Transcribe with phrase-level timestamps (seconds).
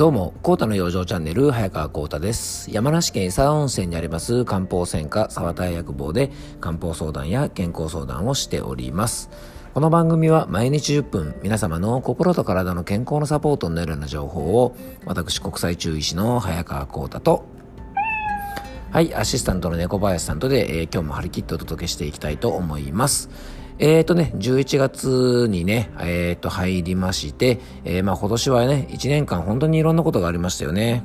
[0.00, 2.70] どうも、コータの養生チャンネル、早川コータです。
[2.70, 9.28] 山梨県伊佐温泉にあります漢方専科沢田薬房で漢方相談や健康相談をしております。
[9.74, 14.74] この番組は毎日10分、皆様の心と体の健康のサポートになるような情報を、
[15.04, 17.44] 私国際中医師の早川コータと、
[18.92, 23.28] はい、アシスタントの猫林さんとで、えー、今日も張り切ってお届けしていきたいと思います。
[23.82, 31.02] えっ、ー、とね、11月にね、えっ、ー、と、入りまして、えー、まあ今年はね、1年間本当にいろんなことがありましたよね。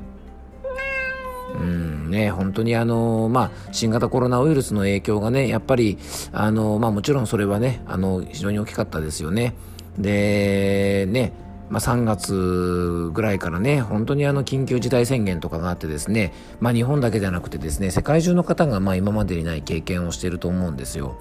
[1.57, 5.97] うんね、本当にあの、まあ、新型コロナウイルスの影響がね、やっぱり、
[6.33, 9.55] あの、まあもちろんそれはね、あの、非常に大きかったですよね。
[9.97, 11.31] で、ね、
[11.69, 21.17] まあ、3月ぐらいからね、本当にあの緊急事態宣言とかがあってですね、まあ、日本だけじゃなくてですね、世界中の方がまあ今までにない経験をしていると思うんですよ。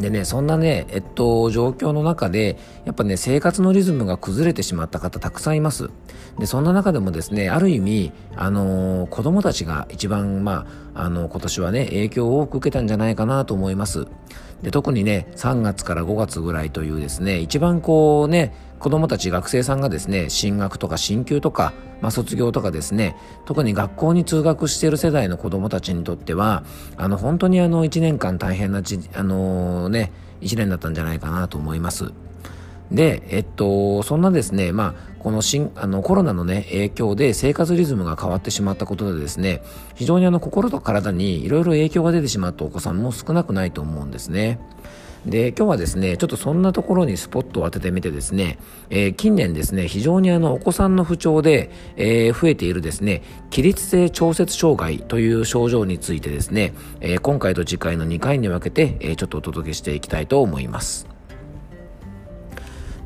[0.00, 5.90] でね、そんなね、えっと、状況の中で、やっぱね、生活のリズムが崩れてしまった方たくさんいます。
[6.38, 14.06] で、そんな中でもですね、ある意味、あのー、子供たちが一番、まあ、あの、今年はね、影響を多く受けたんじゃないかなと思います。
[14.62, 23.14] で、特にね、3月から5月ぐらいというですね、一番こうね、子供たち学生さんがですね、進学とか進級とか、まあ、卒業とかですね、
[23.44, 26.64] 特に学校に通学している世代の子供たちにとっては、
[26.96, 32.12] あの、本当にあの、1年間大変なち、あのー、ね、1年だったんじゃないかなと思います。
[32.90, 39.62] で、えっと、そんなですね、まあ、この新、あの、コロナのね、影響で生活リズムが変わってしまったことでですね、
[39.94, 44.58] 非常にあの、心と体にいろいろ影響が出てしまったお子さんも少なくないと思うんですね。
[45.26, 61.06] で、今日はですね、ちょっとそんなところにスポットを当ててみてですね、えー、近年ですね、非常にあの、お子さんの不調で、えー、増えているですね、起立性調節障害という症状についてですね、えー、今回と次回の2回に分けて、えちょっとお届けしていきたいと思います。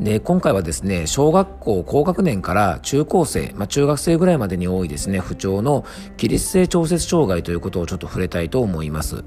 [0.01, 5.85] で、今回はですね、小学校高学年から中高生、まあ、中学生ぐらいまでに多いですね、不調の
[6.17, 9.25] 起立性調節障害ということをちょっと触れたいと思います。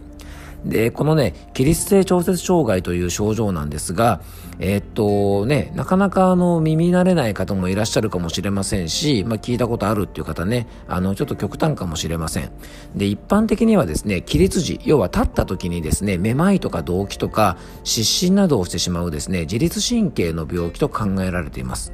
[0.66, 4.22] で、このね、起立性調節障害という症状なんですが、
[4.60, 12.52] えー、っとね、なかなかあの耳慣れない方もいらっしゃるかもしれませんし、まあ、聞いたことあるっていう方ね、あの、ちょっと極端かもしれません。
[12.96, 21.94] で、一般的にはですね、起立時、要は立った時にですね、めまいとか動悸とか、失神などをしてしまうですね、自律神経の病気と考えられています。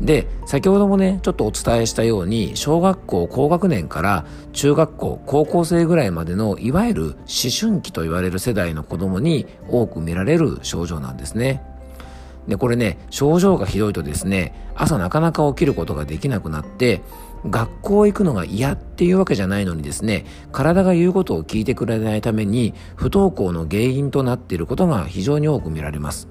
[0.00, 7.16] で、先ほどもね、ちょっとお伝えしたように、小学校高学年から中学校、高校生ぐらいまでの、いわゆる思
[7.58, 11.62] 春期と言われる世代の子供に多く見られる症状なんですね。
[12.48, 17.02] で、これね、症状がひどいとですね、朝なかなか起きることができなくなって、
[17.48, 26.28] 学校行くのが嫌っていうわけじゃないのにですね、体が言うことを聞いてくれないために、不登校の原因となっていることが非常に多く見られます。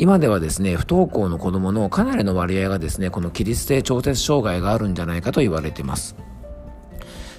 [0.00, 6.14] 今ではですね、不登校の子どものかなりの割合がですね、この起立性調節障害があるんじゃないかと言われています。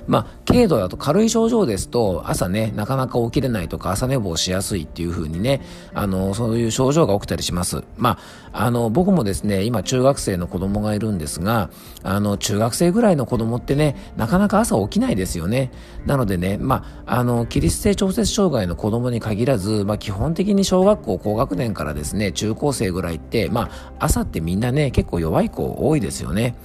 [0.10, 5.62] まあ、軽度だと軽い症状ですと、朝ね、なかなか起きれないとか、朝寝坊しやすいっていう風にね、
[5.94, 7.84] あの、そういう症状が起きたりします。
[7.96, 8.18] ま
[8.52, 11.70] あ、あの、僕もですね、今中学生の子供がいるんですが、
[12.02, 15.72] あの、中学生ぐらいの子供ってね、なかなか朝起きないですよね。
[16.08, 26.56] なのでね、まあ、あの、起立性調節障害の子供に限らず、まあ、基本的に小学校高学年からですね、中高生ぐらいって、まあ、朝ってみんなね、結構弱い子多いですよね。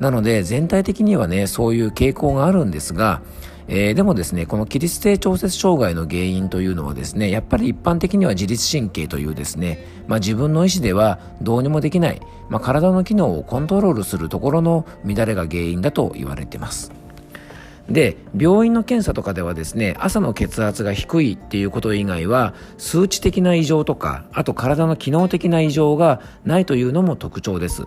[0.00, 3.22] なので全体的にはね、そういう傾向があるんですが、
[3.68, 16.92] えー、でもですね、この起立性調節障害の原因というのはですね、やっぱり一般的には自律神経というですね、まあ、自分の意思ではどうにもできない、まあ、体の機能をコントロールするところの乱れが原因だと言われています。
[17.90, 27.84] で、病院の検査とかではですね、朝の血圧が低いっていうこと以外は、数値的な異常とか、あと体の機能的な異常がないというのも特徴です。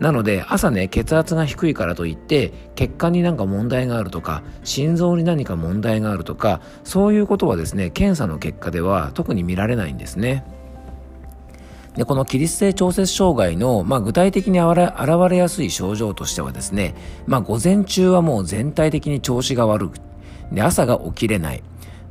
[0.00, 10.44] なので朝ね血圧が低いからといって血管になんか問題があるとか心臓に何か問題があるとかそういうことはですね検査の結果では特に見られないんですね。
[11.96, 14.94] でこの起立性調節障害の、まあ、具体的に現
[15.28, 16.94] れやすい症状としてはですね、
[17.26, 19.96] まあ、午前中はもう全体的に調子が悪く
[20.52, 21.62] で朝が起きれない。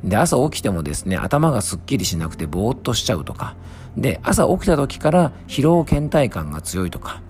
[0.04, 3.56] で朝起きてもですね頭がすっきりしなくてぼーっとしちゃうとか。
[3.96, 7.22] で朝起きた時から疲労倦怠感が強いとか。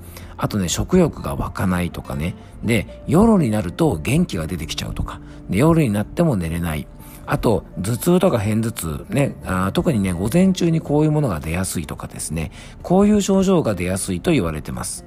[0.43, 2.35] あとね、食欲が湧かないとかね。
[2.65, 5.21] で、夜になると元気が出てきちゃうとか。
[5.51, 6.87] で、夜になっても寝れない。
[7.27, 12.53] あと、頭痛とか片頭痛、ね、あ特にね、午前中にこういうものが出やすいとかですね、
[12.83, 15.05] こういう症状が出やすいと言われてます。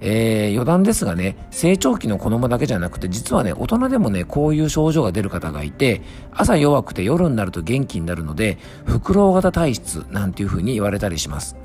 [0.00, 6.00] えー、余談ですがね、成長期の子供だけじゃなくて、実はね、大人でもね、こういう症状が出る方がいて、
[6.30, 11.56] 朝弱くて夜になると元気になるので、フクロウ型体質なんていう風に言われたりします。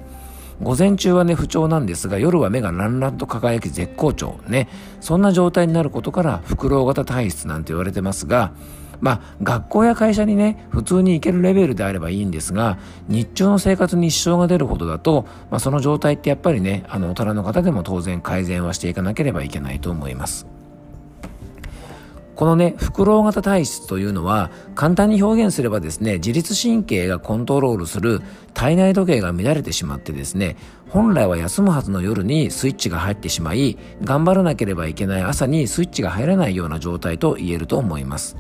[0.61, 4.69] 午前中はね不調なんですが夜は目がランランと輝き絶好調ね
[5.01, 8.53] そんな状態になることからフクロウ型体質なんて言われてますが
[9.03, 12.77] まあ、学校や会社にね、普通に行けるレベルであればいいんですが、
[13.09, 20.47] 日中の生活に支障が出るほどだと、まあ、その状態ってやっぱりね、あの、大人の方でも当然改善はしていかなければいけないと思います。
[22.35, 28.21] このね、フクロウ型体質というのは、簡単に表現すればですね、自律神経がコントロールする
[28.53, 30.56] 体内時計が乱れてしまってですね、
[30.89, 38.36] 本来は休むはずの夜にスイッチが入ってしまい、頑張らなければいけない朝にスイッチが入らないような状態と言えると思います。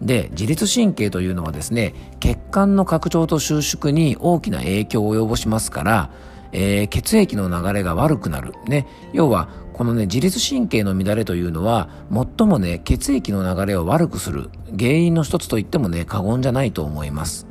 [0.00, 6.10] で自律神経というのはですね血管の拡張と収縮に大きな影響を及ぼしますから、
[6.52, 17.46] えー、血液の流れが悪くなる、ね、要はこのね自律神経の乱れというのは最もね血液の流れを悪くする原因の一つと言ってもね過言じゃないと思います。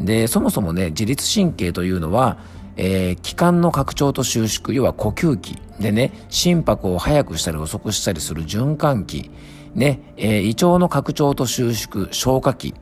[0.00, 2.36] でそもそもね自律神経というのは
[2.78, 5.58] えー、気管の拡張と収縮、要は呼吸器。
[5.80, 9.30] でね、心拍を速くしたり遅くしたりする循環器、
[9.74, 12.74] ね、えー、胃腸の拡張と収縮、消化器。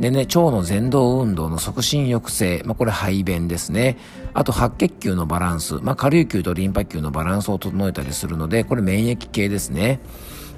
[0.00, 2.62] でね、腸の前動運動の促進抑制。
[2.64, 3.96] まあ、これ排便ですね。
[4.32, 5.74] あと白血球のバランス。
[5.82, 10.00] まあ、下流球とリンパ球のバランスを整えたりするので、これ免疫系ですね。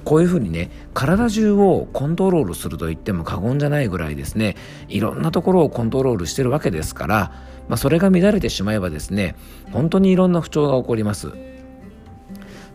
[0.07, 4.55] こういうふうにね、体中をコントロールすると言っても過言じゃないぐらいですね、
[4.87, 7.31] いろんなところをコントロールしてるわけですから、
[7.67, 9.35] まあ、それが乱れてしまえばですね、
[9.73, 11.33] 本当にいろんな不調が起こります。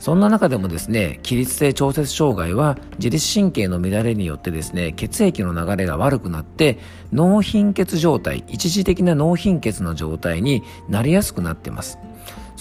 [0.03, 6.81] そんな中でもですね、起立性調節障害は自律神経の乱れによってですね、血液の流れが悪くなって
[7.13, 12.01] 脳貧血状態、一時的な脳貧血の状態になりやすくなってます。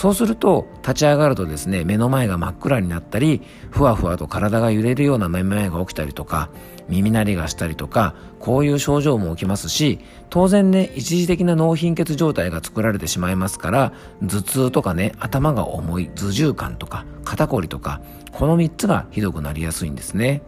[0.01, 3.39] そうすると立ち上がるとですね目の前が真っ暗になったり
[3.69, 6.50] ふわふわと体が揺れるようなめまいが起きたりとか
[6.89, 10.00] 耳鳴りがしたりとかこういう症状も起きますし
[10.31, 13.94] 当然ね一時的な脳貧血状態が作られてしまいますから
[14.24, 18.01] 頭痛とかね頭が重い頭重感とか肩こりとか
[18.31, 20.42] この3つがひどくなりやすいんですね。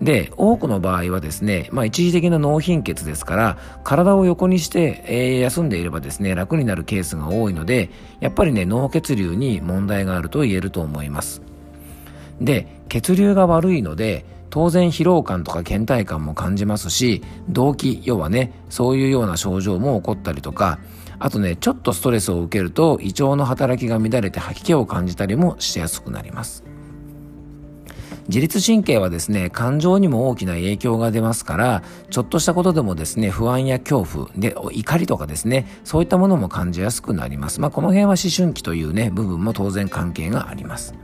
[0.00, 7.90] で、多くの場合はですね、まあ一時的な脳貧血ですから、体を横にして、えー、休んでいればですね、楽になるケースが多いので、
[8.20, 11.40] やっぱりね、脳血流に問題があると言えると思います。
[12.40, 20.78] で、血流が悪いので、当然疲労感とか倦怠感も感じますし、動悸、要はね、そういうような症状も起こったりとか、
[21.18, 26.75] あとね、ちょっとストレスを受けると胃腸の働きが乱れて吐き気を感じたりもしやすくなります。
[28.28, 37.60] 自律神経はですね、感情にも大きな影響が出ますから、ちょっとしたことでもですね、不安や恐怖、で、怒りとかですね、そういったものも感じやすくなります。
[37.60, 40.94] まあ、この辺は思春期というね、部分も当然関係があります。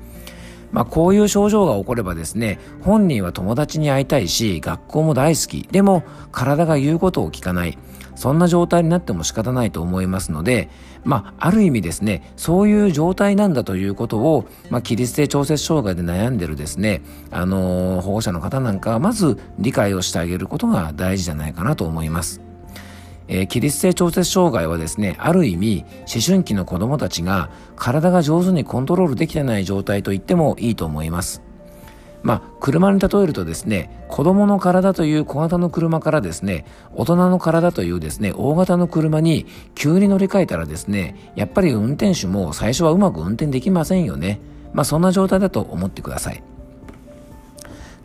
[0.73, 5.69] まあ、こういう症状が起こればですね、本人は友達に会いたいし、学校も大好き。
[5.71, 6.03] でも、
[6.33, 7.79] 体が言うことを聞かない。
[8.15, 10.69] そんな状態になっても仕方ないと思いますので、
[11.05, 22.52] まあ、ある意味ですね、そういう状態なんだということを、まあ、起立性調節障害で悩んでるですね、あのー、保護者の方なんかはまず理解をしてあげることが大事じゃないかなと思います。
[23.35, 31.41] えー、起立性調節障害はですね、ある意味、思春期の子供たちが体が上手にコントロールできてない状態と言ってもいいと思います。
[32.23, 44.41] まあ、車に例えるとですね、子供の体という小型の車からですね、大人の体というですね、大型の車に急に乗り換えたらですね、やっぱり運転手も最初はうまく運転できませんよね。
[44.75, 46.43] まあ、そんな状態だと思ってください。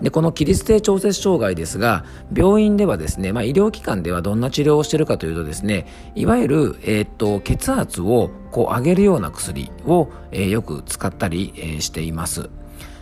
[0.02, 12.50] で、この起立性調節障害ですが、病院ではですね、まあ、医療機関ではどんな治療をしているかというとですね、いわゆる、えー、っと、血圧をこう上げるような薬を、えー、よく使ったり、えー、しています。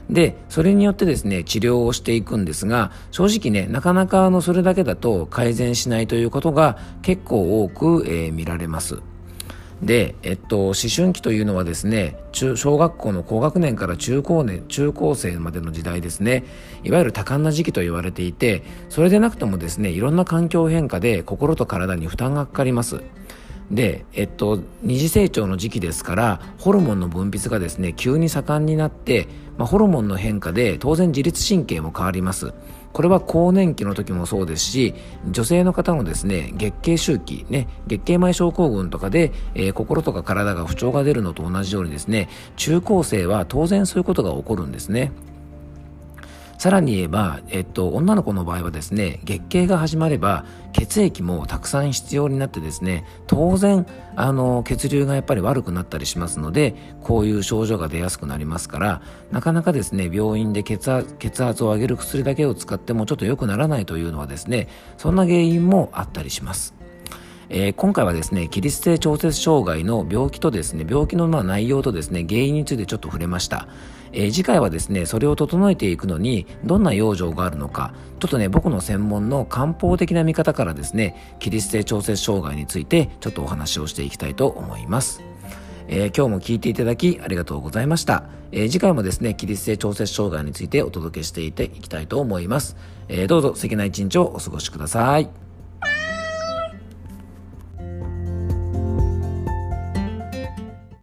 [0.09, 8.99] で、それによってですね、治療をしていくんですが、正直ね、なかなかあの、それだけだと改善しないということが結構多く、えー、見られます。
[9.81, 16.43] で、えっと、思春期というのはですね、中、小学校の高学年から中高年、中高生までの時代ですね、
[16.83, 23.01] いわゆる多感な時期と言われていて、それでなくてもですね、いろんな環境変化で心と体に負担がかかります。
[23.71, 29.27] で、えっと、二次成長の時期ですから、ホルモンの分泌がですね、急に盛んになって、
[29.57, 32.53] まあ、ホルモンの変化で当然自律神経も変わります。
[32.95, 34.95] これは更年期の時もそうですし、
[35.29, 45.11] 女性の方のですね、月経周期、ね、月経前症候群とかで、えー、心とか体が不調が出るのと同じようにですね、中高生は当然そういうことが起こるんですね。
[46.57, 53.85] さらに言えば、えっと、女の子の場合はですね、月経が始まれば、血液もたくさん必要になってですね、当然、
[54.15, 66.73] あの、血流がやっぱり悪くなったりしますので、こういう症状が出やすくなりますから、なかなかですね、病院で血圧を上げる薬だけを使ってもちょっと良くならないというのはですね、そんな原因もあったりします。
[67.49, 73.67] えー、今回はですね、起立性調節障害の病気とですね、病気のまあ内容とですね、原因についてちょっと触れました。
[74.15, 85.21] えー、次回はですね、それを整えていくのに、どんな養生があるのか、ちょっとね、僕の専門の漢方的な見方からですね、起立性調節障害について、ちょっとお話をしていきたいと思います。
[85.87, 88.23] えー、今日も聞いていただきありがとうございました。
[88.51, 92.77] えー、次回もですね、起立性調節障害についてお届けしていていきたいと思います。
[93.09, 95.44] えー、どうぞ素敵な一日をお過ごしください。